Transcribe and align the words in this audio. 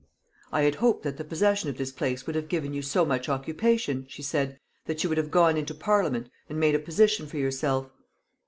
"I 0.51 0.63
had 0.63 0.73
hoped 0.81 1.03
that 1.03 1.17
the 1.17 1.23
possession 1.23 1.69
of 1.69 1.77
this 1.77 1.91
place 1.91 2.25
would 2.25 2.35
have 2.35 2.47
given 2.49 2.73
you 2.73 2.81
so 2.81 3.05
much 3.05 3.29
occupation," 3.29 4.07
she 4.09 4.23
said, 4.23 4.59
"that 4.87 5.03
you 5.03 5.09
would 5.09 5.19
have 5.19 5.29
gone 5.29 5.57
into 5.57 5.75
parliament 5.75 6.31
and 6.49 6.59
made 6.59 6.73
a 6.73 6.79
position 6.79 7.27
for 7.27 7.37
yourself." 7.37 7.87